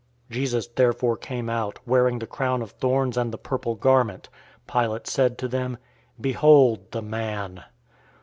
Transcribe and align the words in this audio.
019:005 0.31 0.31
Jesus 0.35 0.67
therefore 0.67 1.15
came 1.15 1.47
out, 1.47 1.77
wearing 1.85 2.17
the 2.17 2.25
crown 2.25 2.63
of 2.63 2.71
thorns 2.71 3.17
and 3.17 3.31
the 3.31 3.37
purple 3.37 3.75
garment. 3.75 4.29
Pilate 4.67 5.05
said 5.05 5.37
to 5.37 5.47
them, 5.47 5.77
"Behold, 6.19 6.89
the 6.89 7.03
man!" 7.03 7.65